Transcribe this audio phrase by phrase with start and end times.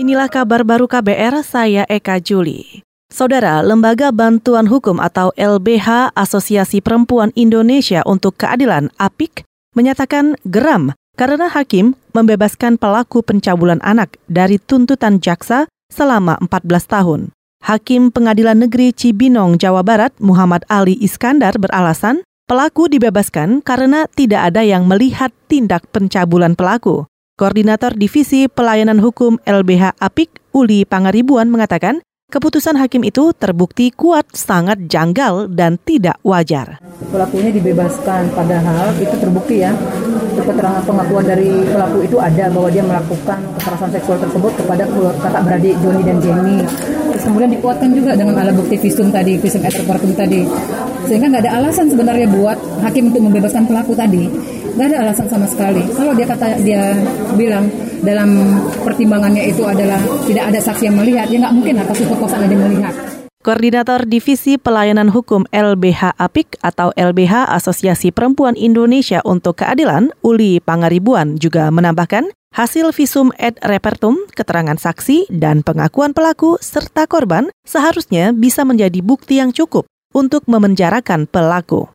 [0.00, 2.80] Inilah kabar baru KBR, saya Eka Juli.
[3.12, 9.44] Saudara, Lembaga Bantuan Hukum atau LBH Asosiasi Perempuan Indonesia untuk Keadilan APIK
[9.76, 17.20] menyatakan geram karena hakim membebaskan pelaku pencabulan anak dari tuntutan jaksa selama 14 tahun.
[17.60, 24.64] Hakim Pengadilan Negeri Cibinong, Jawa Barat, Muhammad Ali Iskandar beralasan pelaku dibebaskan karena tidak ada
[24.64, 27.09] yang melihat tindak pencabulan pelaku.
[27.40, 34.84] Koordinator Divisi Pelayanan Hukum LBH APIK, Uli Pangaribuan mengatakan, keputusan hakim itu terbukti kuat, sangat
[34.84, 36.76] janggal, dan tidak wajar.
[37.08, 39.72] Pelakunya dibebaskan, padahal itu terbukti ya.
[40.36, 44.84] Keterangan pengakuan dari pelaku itu ada bahwa dia melakukan kekerasan seksual tersebut kepada
[45.24, 46.60] kakak beradik Joni dan Jenny.
[47.08, 50.44] Terus kemudian dikuatkan juga dengan alat bukti visum tadi, visum et repertum tadi.
[51.08, 54.28] Sehingga nggak ada alasan sebenarnya buat hakim untuk membebaskan pelaku tadi
[54.80, 55.84] nggak ada alasan sama sekali.
[55.92, 56.96] Kalau dia kata dia
[57.36, 57.68] bilang
[58.00, 62.54] dalam pertimbangannya itu adalah tidak ada saksi yang melihat, ya nggak mungkin atas perkosaan ada
[62.56, 62.94] yang melihat.
[63.44, 71.36] Koordinator Divisi Pelayanan Hukum LBH APIK atau LBH Asosiasi Perempuan Indonesia untuk Keadilan, Uli Pangaribuan
[71.36, 78.64] juga menambahkan, hasil visum et repertum, keterangan saksi, dan pengakuan pelaku serta korban seharusnya bisa
[78.64, 79.84] menjadi bukti yang cukup
[80.16, 81.88] untuk memenjarakan pelaku.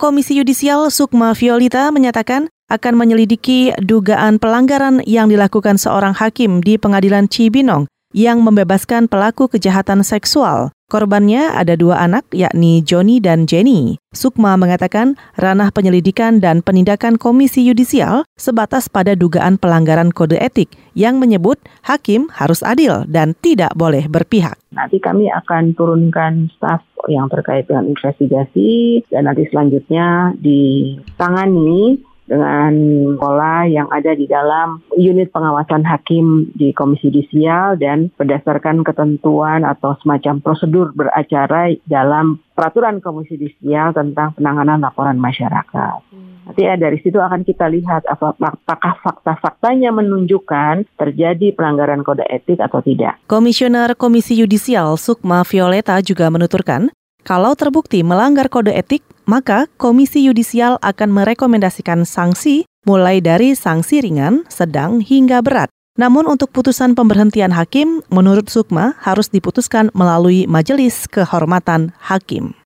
[0.00, 7.28] Komisi Yudisial Sukma Violita menyatakan akan menyelidiki dugaan pelanggaran yang dilakukan seorang hakim di Pengadilan
[7.28, 7.84] Cibinong
[8.16, 10.72] yang membebaskan pelaku kejahatan seksual.
[10.90, 13.94] Korbannya ada dua anak, yakni Joni dan Jenny.
[14.10, 21.22] Sukma mengatakan ranah penyelidikan dan penindakan Komisi Yudisial sebatas pada dugaan pelanggaran kode etik yang
[21.22, 24.58] menyebut hakim harus adil dan tidak boleh berpihak.
[24.74, 32.72] Nanti kami akan turunkan staf yang terkait dengan investigasi dan nanti selanjutnya ditangani dengan
[33.18, 39.98] pola yang ada di dalam unit pengawasan hakim di Komisi Judisial dan berdasarkan ketentuan atau
[39.98, 45.98] semacam prosedur beracara dalam peraturan Komisi Judisial tentang penanganan laporan masyarakat.
[46.14, 46.30] Hmm.
[46.50, 52.82] Nanti ya dari situ akan kita lihat apakah fakta-faktanya menunjukkan terjadi pelanggaran kode etik atau
[52.82, 53.22] tidak.
[53.30, 56.90] Komisioner Komisi Yudisial Sukma Violeta juga menuturkan,
[57.22, 64.48] kalau terbukti melanggar kode etik, maka Komisi Yudisial akan merekomendasikan sanksi mulai dari sanksi ringan,
[64.48, 65.68] sedang, hingga berat.
[66.00, 72.56] Namun untuk putusan pemberhentian hakim, menurut Sukma harus diputuskan melalui Majelis Kehormatan Hakim.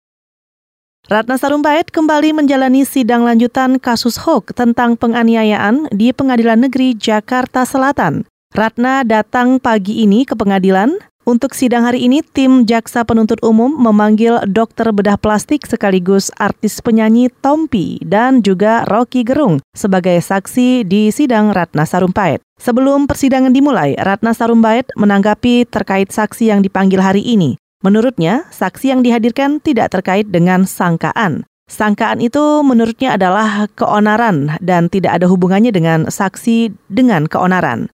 [1.04, 8.24] Ratna Sarumpait kembali menjalani sidang lanjutan kasus HOK tentang penganiayaan di Pengadilan Negeri Jakarta Selatan.
[8.54, 14.44] Ratna datang pagi ini ke pengadilan untuk sidang hari ini, tim Jaksa Penuntut Umum memanggil
[14.44, 21.56] dokter bedah plastik sekaligus artis penyanyi Tompi dan juga Rocky Gerung sebagai saksi di sidang
[21.56, 22.44] Ratna Sarumpait.
[22.60, 27.56] Sebelum persidangan dimulai, Ratna Sarumpait menanggapi terkait saksi yang dipanggil hari ini.
[27.80, 31.48] Menurutnya, saksi yang dihadirkan tidak terkait dengan sangkaan.
[31.64, 37.88] Sangkaan itu menurutnya adalah keonaran dan tidak ada hubungannya dengan saksi dengan keonaran.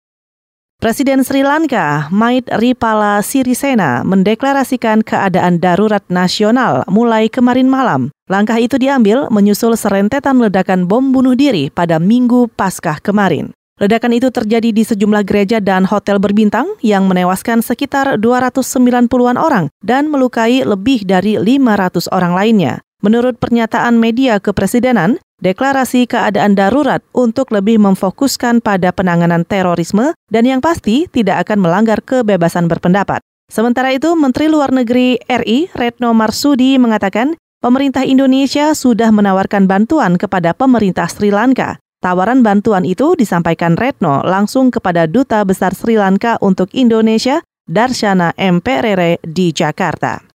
[0.87, 8.15] Presiden Sri Lanka, Maithripala Sirisena, mendeklarasikan keadaan darurat nasional mulai kemarin malam.
[8.31, 13.51] Langkah itu diambil menyusul serentetan ledakan bom bunuh diri pada minggu Paskah kemarin.
[13.83, 20.07] Ledakan itu terjadi di sejumlah gereja dan hotel berbintang yang menewaskan sekitar 290-an orang dan
[20.07, 22.86] melukai lebih dari 500 orang lainnya.
[23.05, 30.65] Menurut pernyataan media kepresidenan, deklarasi keadaan darurat untuk lebih memfokuskan pada penanganan terorisme dan yang
[30.65, 33.21] pasti tidak akan melanggar kebebasan berpendapat.
[33.47, 40.57] Sementara itu, Menteri Luar Negeri RI Retno Marsudi mengatakan pemerintah Indonesia sudah menawarkan bantuan kepada
[40.57, 41.79] pemerintah Sri Lanka.
[42.03, 48.59] Tawaran bantuan itu disampaikan Retno langsung kepada Duta Besar Sri Lanka untuk Indonesia, Darshana M.
[48.59, 50.36] Perere di Jakarta.